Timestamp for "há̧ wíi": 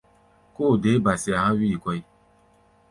1.47-1.81